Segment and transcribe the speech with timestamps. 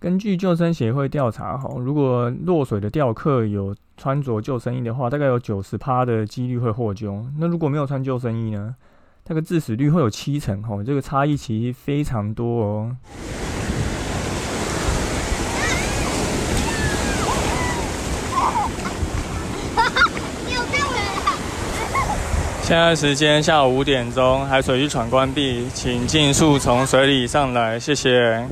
[0.00, 7.22] 根据救生协会调查，哈，如果落水的钓客有穿着救生衣的话，大概有九十趴的几率会获救。
[7.38, 8.74] 那如果没有穿救生衣呢？
[9.26, 12.96] 那个致死率会有七成，哈，这个差异其实非常多哦。
[22.62, 28.48] 现在时间下午五点钟，海水浴场关闭，请尽速从水里上来，谢谢。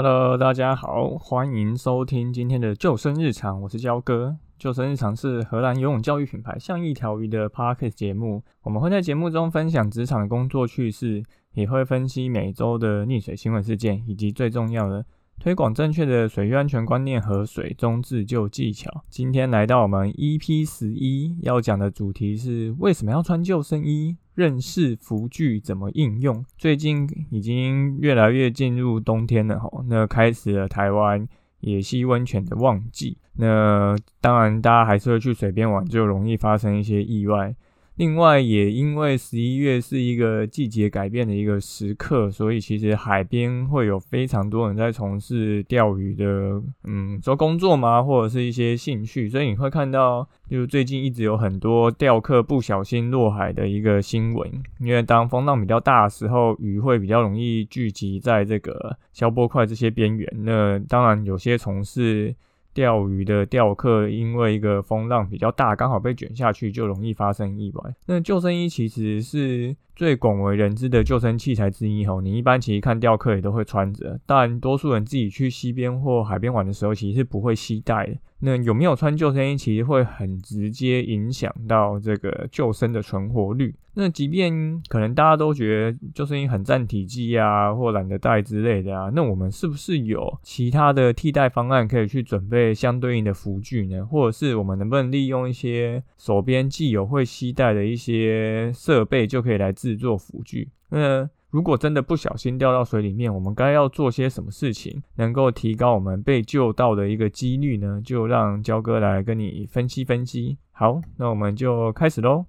[0.00, 4.36] Hello，大家好，欢迎收听今天的救生日常，我是焦哥。
[4.56, 11.24] 救生日常是荷兰游泳教育品牌像一条鱼的 Podcast 节目，我们会在节目中分享职场的工作趣事，
[11.54, 15.04] 也会分析每周的溺水新闻事件，以及最重要的
[15.40, 19.04] 推广正确的水域安全观念和水中自救技巧。
[19.08, 24.16] 今天来到我们 EP 十一，要讲的主题是为什么要穿救生衣。
[24.34, 26.44] 认识浮具怎么应用？
[26.56, 31.26] 最近已经越来越进入冬天了吼，那开始了台湾
[31.58, 33.18] 野溪温泉的旺季。
[33.34, 37.52] 那当然，大家还是会去水边玩，就容易发生一些意外。
[37.98, 49.28] 另外，也因为十一月是一个季节改变的一个时刻，所以其实海边会有非常多人在从事钓鱼的，嗯，说工作吗，或者是一些兴趣。
[49.28, 54.48] 所以你会看到，就最近一直有很多钓客不小心落海的一个新闻。
[54.78, 60.32] 因为当风浪比较大的时候，鱼会比较容易聚集在这个消波块这些边缘。
[60.44, 62.32] 那当然，有些从事
[62.78, 67.92] 钓鱼的钓客，因为一个风浪比较大，刚好被卷下去，就容易发生意外。
[68.06, 78.16] 那救生衣其实是最广为人知的救生器材之一吼，你一般其实看钓客也都会穿着，但多数人自己去溪边或海边玩的时候，其实是不会携带的。
[78.40, 83.74] 那有没有穿救生衣，其实会很直接影响到这个救生的存活率。
[83.94, 94.06] 那即便可能大家都觉得救生衣很占体积啊，或懒得带之类的啊，那我们是不是有其他的替代方案可以去准备相对应的浮具呢？
[94.06, 100.70] 或者是我们能不能利用一些手边既有会携带的一些设备，就可以来制作浮具？
[100.90, 108.02] 那如果真的不小心掉到水里面，我们该要做些什么事情，能够提高我们被救到的一个几率呢？
[108.04, 110.58] 就让焦哥来跟你分析分析。
[110.72, 112.44] 好，那我们就开始喽。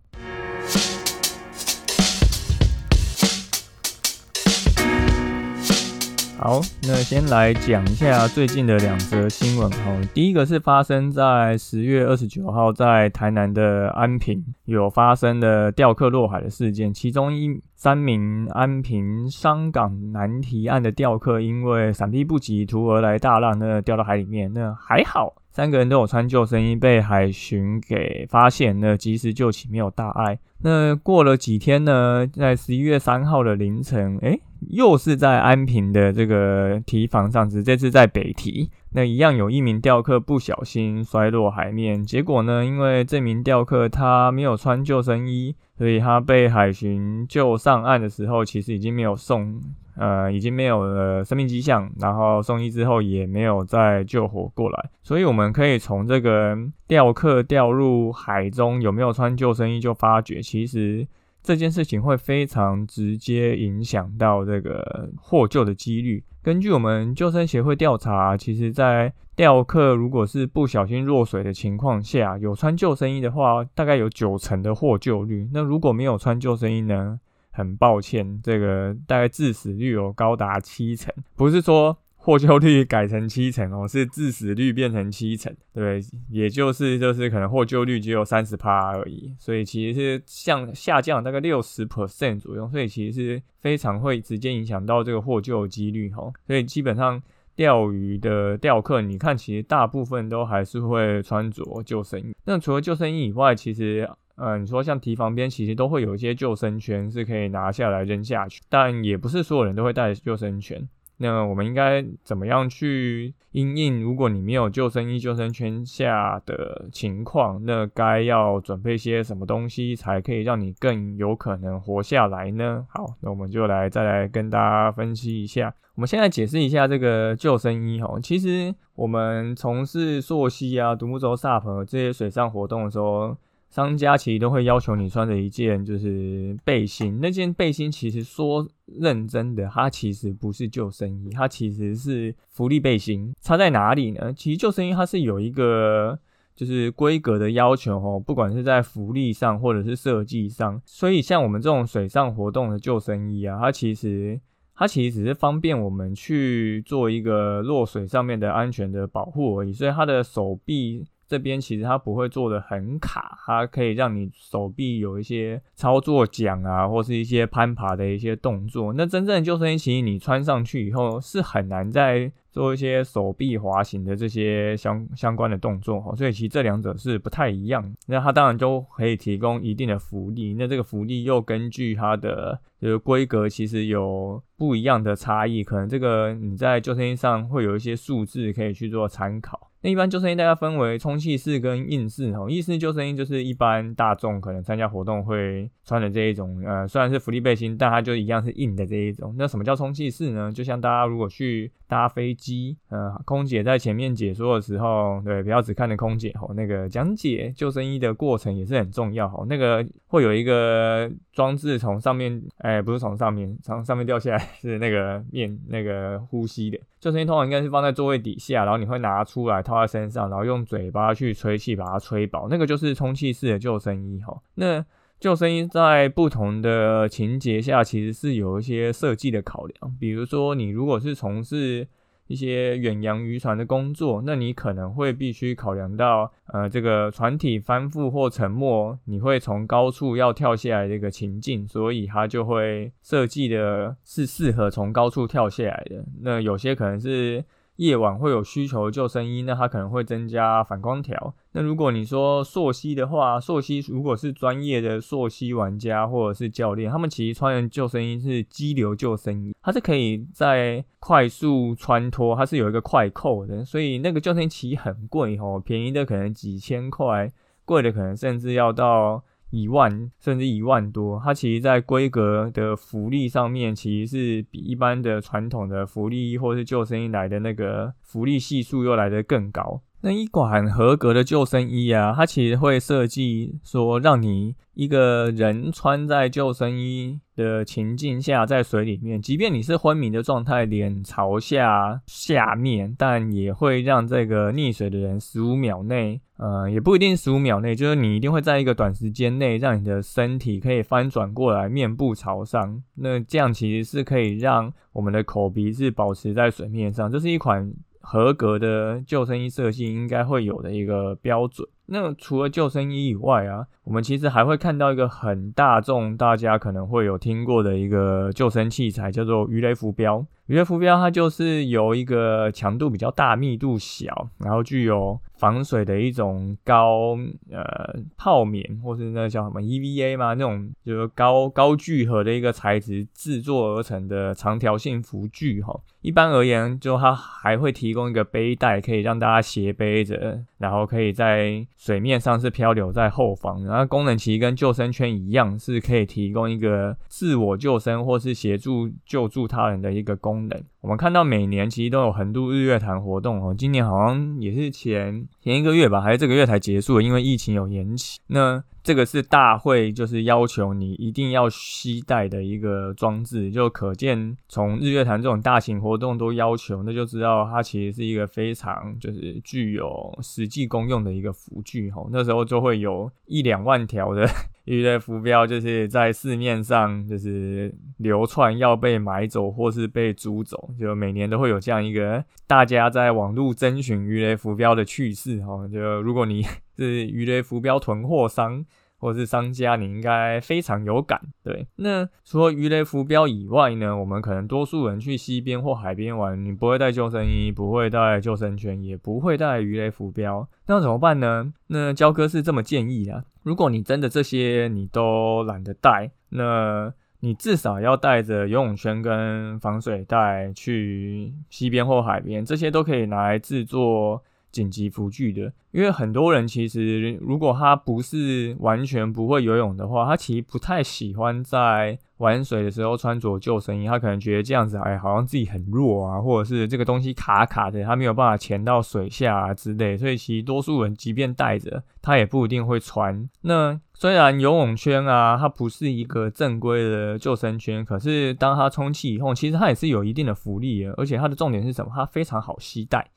[6.41, 9.99] 好，那先来讲一下最近的两则新闻哈。
[10.13, 25.33] 第一个是发生在十月二十九号，在台南的安平有发生的钓客落海的事件，其中一三名安平商港南堤岸的钓客，因为闪避不及，徒而来大浪，那掉到海里面，那还好。
[25.59, 30.39] 三个人都有穿救生衣，被海巡给发现，那及时救起，没有大碍。
[30.61, 49.59] 那过了几天呢，在十一月三号的凌晨，诶，又是在安平的这个堤防上，只这次在北堤，那一样有一名钓客不小心摔落海面，结果呢，因为这名钓客他没有穿救生衣，所以他被海巡救上岸的时候，其实已经没有送。
[49.99, 61.05] 呃，已经没有了生命迹象，然后送医之后也没有再救活过来，所以我们可以从这个钓客掉入海中有没有穿救生衣就发觉，其实
[61.43, 66.23] 这件事情会非常直接影响到这个获救的几率。
[66.41, 75.49] 根据我们救生协会调查，其实在钓客如果是不小心落水的情况下，有穿救生衣的话，大概有九成的获救率。
[75.51, 77.19] 那如果没有穿救生衣呢？
[77.59, 97.21] 很抱歉，这个大概致死率有高达七成，不是说获救率改成七成哦，是致死率变成七成，对，也就是就是可能获救率只有三十趴而已，所以其实是像下降大概六十 percent 左右，所以其实是非常会直接影响到这个获救几率哈，所以基本上
[97.55, 104.09] 钓鱼的钓客，你看其实大部分都还是会穿着救生衣，那除了救生衣以外，其实。
[104.41, 110.87] 嗯，你说像堤防边其实都会有一些救生圈是可以拿下来扔下去，但也不是所有人都会带救生圈。
[111.21, 114.01] 那我们应该怎么样去应应？
[114.01, 122.87] 如果你没有救生衣、救生圈下的情况，那该要准备些什么东西才可以让你更有可能活下来呢？
[122.87, 125.75] 好，那我们就来再来跟大家分析一下。
[125.95, 128.17] 我们现在解释一下这个救生衣哈。
[128.23, 133.35] 其实我们从事溯溪啊、独木舟、SUP 这些水上活动的时候。
[133.69, 143.31] 商家其实都会要求你穿着一件就是背心，那件背心其实说认真的，它其实不是救生衣，它其实是浮力背心。
[143.41, 144.33] 差在哪里呢？
[144.33, 146.17] 其实救生衣它是有一个
[146.55, 150.81] 就是规格的要求哦，不管是在福利上或者是设计上。
[150.83, 154.41] 所以像我们这种水上活动的救生衣啊，它其实
[154.73, 161.05] 它其实只是方便我们去做一个落水上面的安全的保护而已，所以它的手臂。
[161.29, 168.91] 这边其实它不会做的很卡，它可以让你手臂有一些操作桨啊，或是一些攀爬的一些动作。
[168.93, 176.15] 那真正的救生衣，其实你穿上去以后是很难再做一些手臂滑行的这些相相关的动作哈。
[176.15, 177.93] 所以其实这两者是不太一样。
[178.07, 185.63] 那它当然就可以提供一定的福利，那这个福利又根据它的就是规格，其实有不一样的差异。
[185.63, 189.68] 可能这个你在救生衣上会有一些数字可以去做参考。
[189.81, 199.33] 那一般救生衣大家分为充气式跟硬式哈，硬式救生衣就是一般大众可能参加活动会穿的这一种，呃，虽然是福利背心，但它就一样是硬的这一种。
[199.37, 200.51] 那什么叫充气式呢？
[200.51, 216.77] 就像大家如果去搭飞机，呃，空姐在前面解说的时候，对，不要只看着空姐吼，那个讲解救生衣的过程也是很重要吼，那个会有一个装置从上面，哎，不是从上面，从上面掉下来，是那个面那个呼吸的。
[216.99, 224.41] 救生衣通常应该是放在座位底下，然后你会拿出来套在身上，然后用嘴巴去吹气把它吹饱，那个就是充气式的救生衣哈。
[224.55, 224.83] 那
[225.19, 231.87] 救生衣在不同的情节下其实是有一些设计的考量，比如说你如果是从事
[232.27, 246.05] 一些远洋渔船的工作，那你可能会必须考量到，呃，这个船体翻覆或沉没，你会从高处要跳下来这个情境，所以它就会设计的是适合从高处跳下来的。
[246.21, 247.43] 那有些可能是。
[247.79, 251.33] 夜晚会有需求救生衣，那它可能会增加反光条。
[251.53, 267.31] 那如果你说溯溪的话，溯溪如果是专业的溯溪玩家或者是教练，他们其实穿的救生衣是激流救生衣，它是可以在快速穿脱，它是有一个快扣的，所以那个救生衣其实很贵哦，便宜的可能几千块，
[267.63, 269.23] 贵的可能甚至要到。
[269.51, 279.81] 一万甚至一万多，它其实在规格的福利上面，其实是比一般的传统的福利或是救生衣来的那个福利系数又来得更高。
[280.01, 302.81] 那一款合格的救生衣啊，它其实会设计说，让你一个人穿在救生衣的情境下，在水里面，即便你是昏迷的状态，脸朝下下面，但也会让这个溺水的人十五秒内，呃，也不一定十五秒内，就是你一定会在一个短时间内，让你的身体可以翻转过来，面部朝上。
[302.95, 307.11] 那这样其实是可以让我们的口鼻是保持在水面上。
[307.11, 307.69] 这是一款。
[308.11, 311.69] 合格的救生衣设计应该会有的一个标准。
[311.91, 320.25] 那除了救生衣以外啊，我们其实还会看到一个很大众，大家可能会有听过的一个救生器材，叫做鱼雷浮标。
[320.47, 327.15] 鱼雷浮标它就是由一个强度比较大、密度小，然后具有防水的一种高
[327.51, 330.33] 呃泡棉，或是那叫什么 EVA 嘛？
[330.33, 335.79] 那种就是高高聚合的一个材质制作而成的长条性浮具哈。
[336.01, 343.63] 一般而言，就它还会提供一个背带，可以让大家斜背着，然后可以在水面上是漂流在后方。
[343.63, 350.63] 然后功能其实跟救生圈一样，是可以提供一个自我救生或是协助救助他人的一个功能。
[350.81, 358.19] 我们看到每年其实都有横渡日月潭活动哦，今年好像也是前前一个月吧，还是这个月才结束，因为疫情有延期。
[358.27, 372.05] 那这个是大会就是要求你一定要携带的一个装置，就可见从日月潭这种大型活动都要求，那就知道它其实是一个非常就是具有实际功用的一个浮具哈。
[372.11, 374.27] 那时候就会有一两万条的。
[374.65, 385.67] 鱼的浮标就是在市面上就是流窜，要被买走或是被租走，就每年都会有这样一个大家在网络征询鱼雷浮标的趣事哈。
[385.67, 386.43] 就如果你
[386.77, 388.65] 是鱼雷浮标囤货商。
[388.99, 391.19] 或者是商家，你应该非常有感。
[391.43, 401.53] 对，那除了鱼雷浮标以外呢，我们可能多数人去溪边或海边玩，你不会带救生衣，不会带救生圈，也不会带鱼雷浮标，那怎么办呢？
[401.67, 414.23] 那焦哥是这么建议啊，如果你真的这些你都懒得带，那你至少要带着游泳圈跟防水袋去溪边或海边，这些都可以拿来制作。
[414.51, 433.29] 紧急浮具的，因为很多人其实如果他不是完全不会游泳的话，他其实不太喜欢在玩水的时候穿着救生衣，他可能觉得这样子，哎，好像自己很弱啊，或者是这个东西卡卡的，他没有办法潜到水下啊之类，所以其实多数人即便带着，他也不一定会穿。
[433.41, 441.91] 那虽然游泳圈啊，它不是一个正规的救生圈，可是当它充气以后，其实它也是有一定的浮力的，而且它的重点是什么？
[441.93, 443.09] 它非常好携带。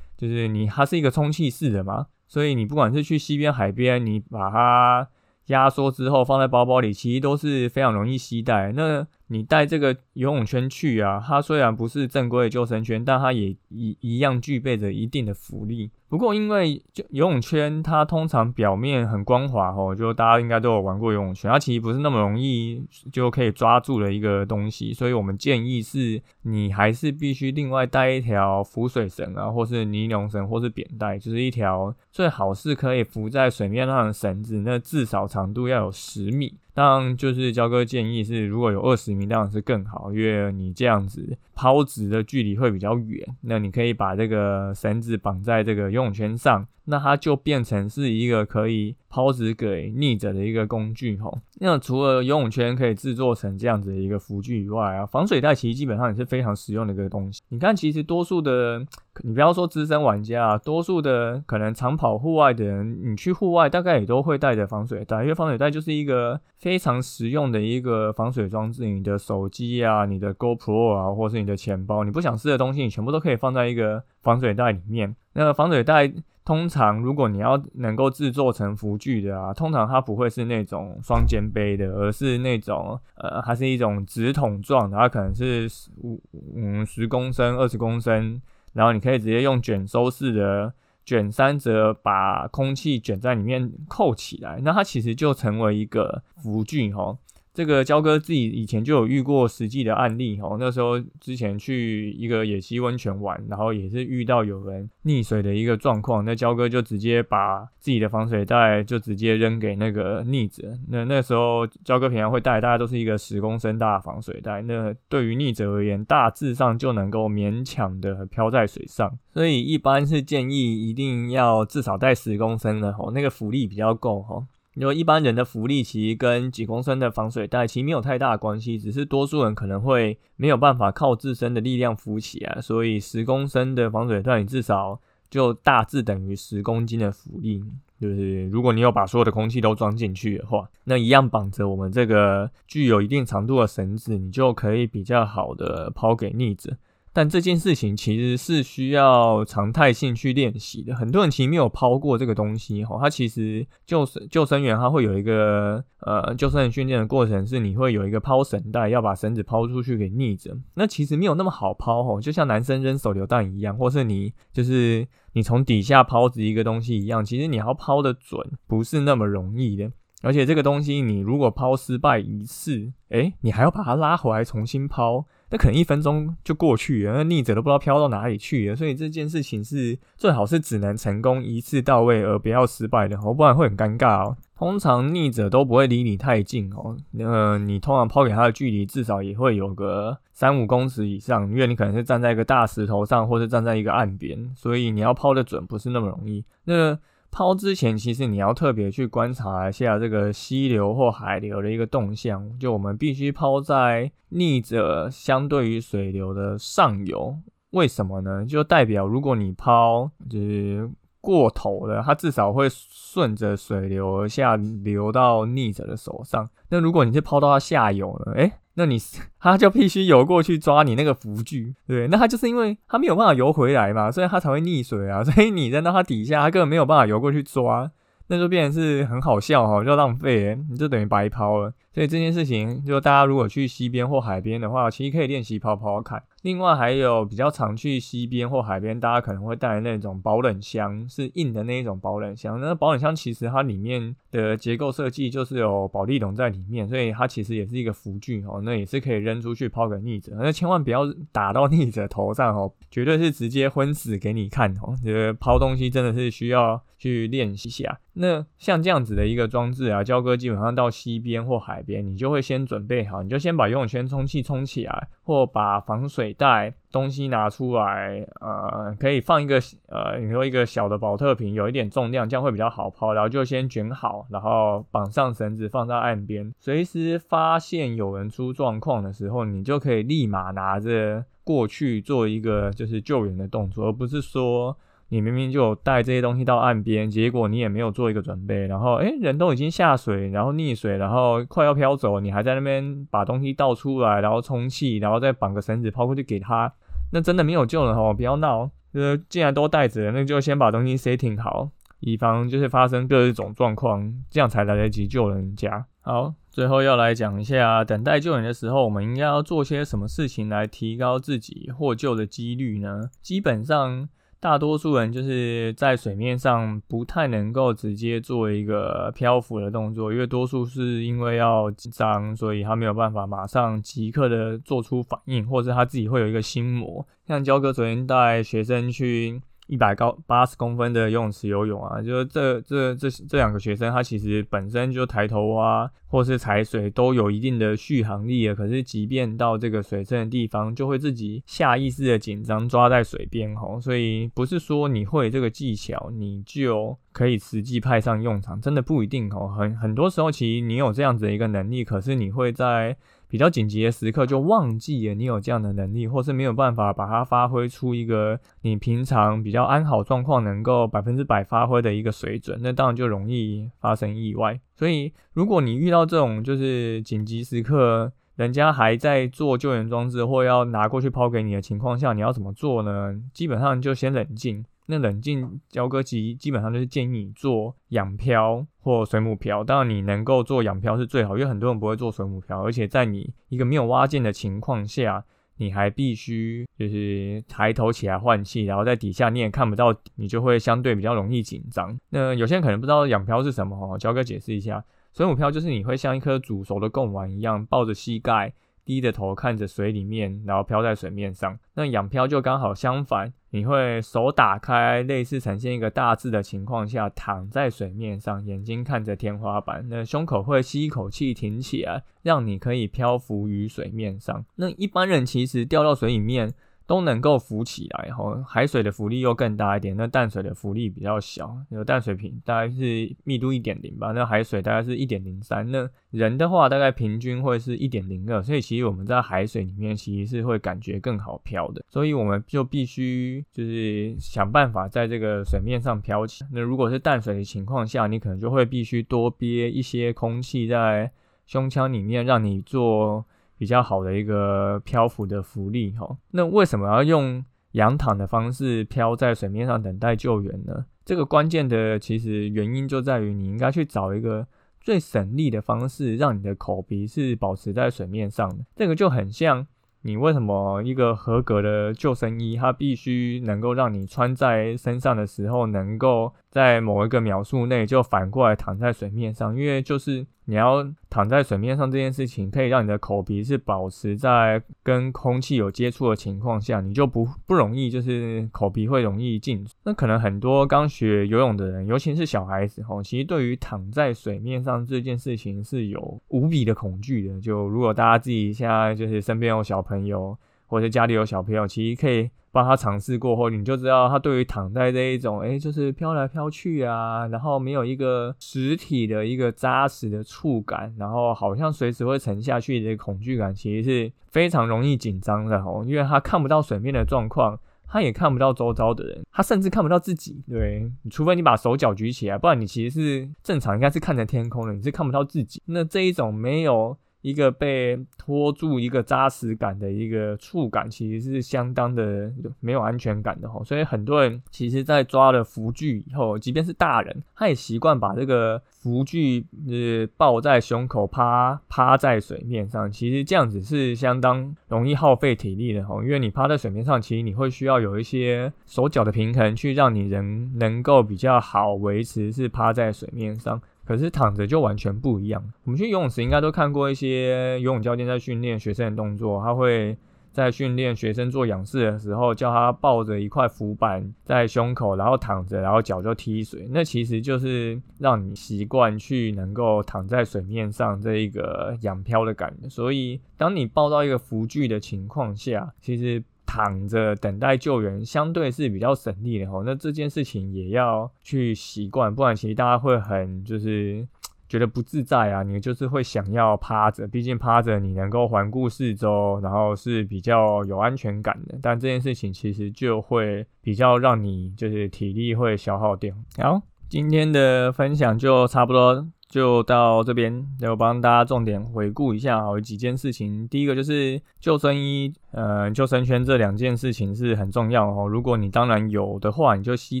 [0.16, 5.08] 就是你，它是一个充气式的嘛，所以你不管是去西边、海边，你把它
[5.46, 8.72] 压缩之后放在包包里，其实都是非常容易携带。
[8.72, 15.90] 那你带这个游泳圈去啊，它虽然不是正规的救生圈，但它也一一样具备着一定的浮力。
[16.08, 36.54] 不过，因为就游泳圈，它通常表面很光滑哦，就大家应该都有玩过游泳圈，它其实不是那么容易就可以抓住的一个东西，所以我们建议是，你还是必须另外带一条浮水绳啊，或是尼龙绳，或是扁带，就是一条最好是可以浮在水面上的绳子，那至少长度要有十米。
[36.74, 43.26] 当然，就是焦哥建议是，如果有二十米，当然是更好，因为你这样子抛掷的距离会比较远。
[43.42, 48.96] 那你可以把这个绳子绑在这个游泳圈上，那它就变成是一个可以。
[49.14, 57.40] 抛掷给逆者的一个工具吼，那除了游泳圈可以制作成这样子的一个浮具以外啊，防水袋其实基本上也是非常实用的一个东西。
[57.48, 58.84] 你看，其实多数的，
[59.22, 68.86] 你不要说资深玩家啊，多数的可能长跑户外的人，你去户外大概也都会带着防水袋，因为防水袋就是一个非常实用的一个防水装置。
[68.86, 75.14] 你的手机啊，你的 GoPro 啊，或是你的钱包，你不想湿的东西，你全部都可以放在一个防水袋里面。
[75.34, 76.12] 那个防水袋。
[76.46, 85.66] 通常，如果你要能够制作成服具的啊，通常它不会是那种双肩背的，而是那种呃，还是一种直筒状的，它可能是
[86.02, 86.20] 五
[86.54, 88.38] 嗯十公升、二十公升，
[88.74, 90.74] 然后你可以直接用卷收式的
[91.06, 97.16] 卷三折把空气卷在里面扣起来，那它其实就成为一个浮具哈。
[97.54, 110.76] 这个焦哥自己以前就有遇过实际的案例哦，那时候之前去一个野溪温泉玩，然后也是遇到有人溺水的一个状况，那焦哥就直接把自己的防水袋就直接扔给那个溺者。
[110.88, 124.44] 那那时候焦哥平常会带，大家都是一个十公升大的防水袋，那对于溺者而言，大致上就能够勉强的漂在水上，所以一般是建议一定要至少带十公升的哦，那个浮力比较够哈。
[124.74, 135.00] 因为一般人的浮力其实跟几公升的防水袋其实没有太大的关系，只是多数人可能会没有办法靠自身的力量浮起来，所以十公升的防水袋你至少
[135.30, 137.64] 就大致等于十公斤的浮力，
[138.00, 146.76] 就是如果你有把所有的空气都装进去的话，那一样绑着我们这个具有一定长度的绳子，你就可以比较好的抛给逆子。
[147.14, 150.92] 但这件事情其实是需要常态性去练习的。
[150.96, 160.58] 很多人其实没有抛过这个东西哈，它其实救生救生员他会有一个呃救生员训练的过程，是你会有一个抛绳带，要把绳子抛出去给逆着。
[160.74, 169.88] 那其实没有那么好抛哈，就像男生扔手榴弹一样，或是你就是你从底下抛掷一个东西一样，其实你要抛的准不是那么容易的。
[170.22, 175.26] 而且这个东西你如果抛失败一次，诶，你还要把它拉回来重新抛。
[175.54, 184.36] 那可能一分钟就过去了，那逆者都不知道飘到哪里去了，所以这件事情是最好是只能成功一次到位，而不要失败的哦，不然会很尴尬哦。
[184.56, 196.44] 通常逆者都不会离你太近哦，呃，你通常抛给他的距离至少也会有个三五公尺以上，因为你可能是站在一个大石头上，或是站在一个岸边，所以你要抛的准不是那么容易。
[196.64, 196.98] 那
[197.34, 202.56] 抛之前，其实你要特别去观察一下这个溪流或海流的一个动向。
[202.60, 207.36] 就我们必须抛在逆着相对于水流的上游，
[207.70, 208.46] 为什么呢？
[208.46, 210.88] 就代表如果你抛就是
[211.20, 216.48] 过头了，它至少会顺着水流而下流到逆者的手上。
[216.68, 218.34] 那如果你是抛到它下游呢？
[218.34, 218.98] 诶，那你
[219.38, 225.22] 他就必须游过去抓你那个浮具，对，那他就是因为他没有办法游回来嘛，所以他才会溺水啊。
[225.22, 227.90] 所以你扔到他底下，他根本没有办法游过去抓，
[228.26, 231.72] 那就变成是很好笑哈，就浪费，你就等于白抛了。
[231.92, 236.20] 所以这件事情，就大家如果去溪边或海边的话，其实可以练习抛抛看。
[236.42, 242.60] 另外还有比较常去溪边或海边，大家可能会带那种保冷箱，是硬的那一种保冷箱。
[242.60, 250.32] 那保冷箱其实它里面的结构设计就是有保利龙在里面，所以它其实也是一个浮具哦，那也是可以扔出去抛给逆者。
[250.36, 254.96] 那千万不要打到逆者头上哦，绝对是直接昏死给你看哦。
[255.00, 257.98] 觉得抛东西真的是需要去练习下。
[258.14, 266.34] 那像这样子的一个装置啊，焦哥基本上到溪边或海边，你就会先准备好，你就先把游泳圈充气充起来，或把防水。
[266.36, 273.12] 袋东西拿出来，呃，可以放一个，呃，你说一个小的保特瓶，有一点重量，这样会比较好抛。
[273.12, 284.76] 然后就先卷好，然后绑上绳子，放在岸边，随时发现有人出状况的时候，你就可以立马拿着过去做一个就是救援的动作，而不是说。
[285.14, 296.72] 你明明就有带这些东西到岸边，结果你也没有做一个准备，然后诶，人都已经下水，然后溺水，然后快要飘走，你还在那边把东西倒出来，然后充气，然后再绑个绳子抛过去给他，
[297.12, 298.12] 那真的没有救了哦！
[298.12, 301.70] 不要闹，呃，既然都带着，那就先把东西 setting 好。
[302.00, 305.86] 以防就是发生各种状况，这样才来得及救人家。
[306.00, 313.10] 好，最后要来讲一下，等待救援的时候，我们应该要做些什么事情来提高自己获救的几率呢？
[313.22, 314.08] 基本上。
[314.44, 327.06] 大多数人就是在水面上不太能够直接做一个漂浮的动作，因为多数是因为要紧张，所以他没有办法马上即刻的做出反应，或者他自己会有一个心魔。
[327.26, 329.40] 像焦哥昨天带学生去。
[329.66, 338.54] 一百高八十公分的游泳池游泳啊，就是这这这这两个学生，他其实本身就抬头啊，或是踩水都有一定的续航力了。
[338.54, 343.80] 可是即便到这个水深的地方，就会自己下意识的紧张，抓在水边吼。
[343.80, 349.48] 所以不是说你会这个技巧，你就可以实际派上用场，真的不一定吼。
[349.48, 352.96] 很很多时候，其实你有这样子的一个能力，可是你会在。
[353.28, 364.60] 比较紧急的时刻就忘记了你有这样的能力，或是没有办法把它发挥出一个你平常比较安好状况能够百分之百发挥的一个水准，那当然就容易发生意外。
[364.76, 373.14] 所以如果你遇到这种就是紧急时刻，人家还在做救援装置或要拿过去抛给你的情况下，你要怎么做呢？
[373.32, 374.64] 基本上就先冷静。
[374.86, 385.24] 那冷静交割机基本上就是建议你做仰漂或水母漂，当然你能够做仰漂是最好，因为很多人不会做水母漂，而且在你一个没有挖进的情况下，
[385.56, 391.98] 你还必须就是抬头起来换气，然后在底下你也看不到，你就会相对比较容易紧张。
[392.10, 398.52] 那有些人可能不知道仰漂是什么哦，交哥解释一下，水母漂就是你会像一颗煮熟的贡丸一样，抱着膝盖。
[398.84, 401.58] 低着头看着水里面，然后漂在水面上。
[401.74, 409.86] 那仰漂就刚好相反，你会手打开，类似呈现一个大字的情况下，躺在水面上，眼睛看着天花板。
[409.88, 414.44] 那胸口会吸一口气挺起来，让你可以漂浮于水面上。
[414.56, 416.52] 那一般人其实掉到水里面。
[416.86, 436.44] 都能够浮起来，吼，海水的浮力又更大一点，那淡水的浮力比较小，有淡水平大概是密度一点零吧，那海水大概是一点零三，那人的话大概平均会是一点零二，所以其实我们在海水里面其实是会感觉更好漂的，所以我们就必须就是想办法在这个水面上漂起。
[436.52, 441.10] 那如果是淡水的情况下，你可能就会必须多憋一些空气在
[441.46, 443.24] 胸腔里面，让你做。
[443.64, 450.84] 比较好的一个漂浮的浮力哈，那为什么要用仰躺的方式漂在水面上等待救援呢？
[451.02, 454.46] 这个关键的其实原因就在于你应该去找一个
[454.82, 458.66] 最省力的方式，让你的口鼻是保持在水面上的。
[458.76, 459.66] 这个就很像。
[460.06, 469.56] 你为什么一个合格的救生衣，它必须能够让你穿在身上的时候，能够在某一个秒数内就反过来躺在水面上？
[469.56, 479.66] 因为就是你要躺在水面上这件事情，可以让你的口鼻是保持在跟空气有接触的情况下，你就不不容易就是口鼻会容易进。
[479.84, 487.40] 那可能很多刚学游泳的人，尤其是小孩子吼，其实对于躺在水面上这件事情是有无比的恐惧的。
[487.40, 490.36] 就如果大家自己现在就是身边有小朋友，
[490.74, 507.56] 或者家里有小朋友，其实可以帮他尝试过后，你就知道他对于躺在这一种，哎，就是飘来飘去啊，然后没有一个实体的一个扎实的触感，然后好像随时会沉下去的恐惧感，其实是非常容易紧张的哦，因为他看不到水面的状况，
[507.86, 510.42] 他也看不到周遭的人，他甚至看不到自己。
[510.48, 515.62] 对，除非你把手脚举起来，不然你其实是正常应该是看着天空的，你是看不到自己。
[515.66, 516.98] 那这一种没有。
[517.24, 523.64] 一个被拖住一个扎实感的一个触感，其实是相当的没有安全感的哈。
[523.64, 532.92] 所以很多人其实，在抓了浮具以后，即便是大人，他也习惯把这个浮具呃抱在胸口，趴趴在水面上。
[532.92, 543.58] 其实这样子是相当容易耗费体力的哈，因为你趴在水面上，其实你会需要有一些手脚的平衡，去让你人能够比较好维持是趴在水面上。
[543.84, 545.42] 可是躺着就完全不一样。
[545.64, 549.96] 我们去游泳池应该都看过一些游泳教练在训练学生的动作，他会
[550.32, 556.66] 在训练学生做仰视的时候，叫他抱着一块浮板在胸口，然后躺着，然后脚就踢水。
[556.70, 562.68] 那其实就是让你习惯去能够躺在水面上这一个仰漂的感觉。
[562.68, 566.22] 所以当你抱到一个浮具的情况下，其实。
[566.46, 569.62] 躺着等待救援，相对是比较省力的吼。
[569.62, 574.06] 那这件事情也要去习惯，不然其实大家会很就是
[574.48, 575.42] 觉得不自在啊。
[575.42, 581.58] 你就是会想要趴着，毕竟趴着你能够环顾四周，然后是比较有安全感的。
[581.60, 586.14] 但这件事情其实就会比较让你就是体力会消耗掉。
[586.38, 589.06] 好，今天的分享就差不多。
[589.28, 593.48] 就到这边，就帮大家重点回顾一下好几件事情。
[593.48, 598.06] 第一个就是救生衣，呃，救生圈这两件事情是很重要哦。
[598.06, 600.00] 如果你当然有的话，你就携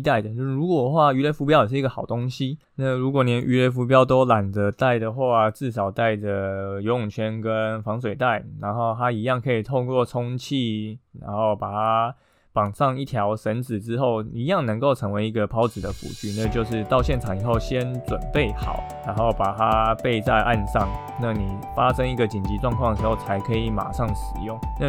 [0.00, 2.58] 带的；就如果的话，鱼雷浮标也是一个好东西。
[2.76, 12.14] 那如果连鱼雷浮标都懒得带的话，至少带着游泳圈跟防水袋，然后它一样可以透过充气，然后把它。
[12.54, 16.40] 绑上一条绳子之后，一样能够成为一个抛子的辅具。
[16.40, 20.88] 那就是到现场以后先准备好，然后把它备在岸上。
[21.20, 24.56] 那你发生一个紧急状况的时候，才可以马上使用。
[24.78, 24.88] 那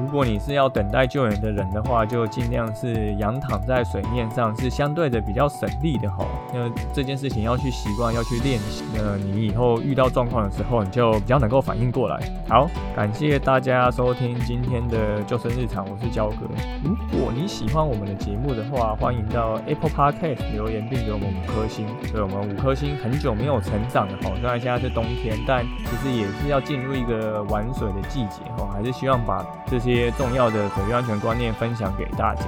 [0.00, 6.26] 如果你是要等待救援的人的话，就尽量是仰躺在水面上，是相对的比较省力的吼。
[6.54, 8.82] 那这件事情要去习惯，要去练习。
[8.94, 12.18] 那你以后遇到状况的时候，你就比较能够反应过来。
[12.48, 16.93] 好，感谢大家收听今天的救生日常，我是焦哥。
[17.12, 21.86] 如果你喜欢我们的节目的话，欢迎到 Apple Podcast 留言并给我们五颗星。
[22.12, 32.44] 对我们五颗星很久没有成长了哈，虽然现在是冬天，但其实也是要进入一个玩水的季节哈，还是希望把这些重要的水域安全观念分享给大家。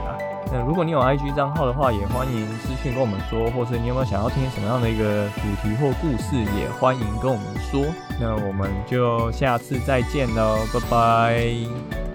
[0.53, 7.85] 那如果你有 IG 账号的话，也欢迎私信跟我们说，或是你有没有想要听什么样的一个主题或故事，也欢迎跟我们说。
[8.21, 12.06] 那我们就下次再见喽，拜拜。